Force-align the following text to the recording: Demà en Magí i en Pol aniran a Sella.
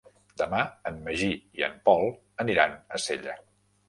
Demà 0.41 0.59
en 0.91 0.95
Magí 1.07 1.29
i 1.59 1.65
en 1.67 1.75
Pol 1.89 2.09
aniran 2.45 2.73
a 2.97 3.01
Sella. 3.05 3.37